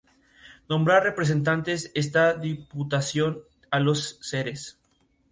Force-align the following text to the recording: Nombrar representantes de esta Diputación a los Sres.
Nombrar 0.67 1.03
representantes 1.03 1.83
de 1.93 1.99
esta 1.99 2.33
Diputación 2.33 3.43
a 3.69 3.79
los 3.79 4.17
Sres. 4.19 4.79